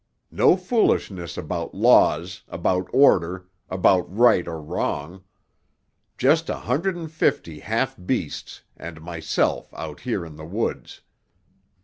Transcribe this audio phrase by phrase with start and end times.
[0.31, 5.23] No foolishness about laws, about order, about right or wrong.
[6.17, 11.01] Just a hundred and fifty half beasts and myself out here in the woods.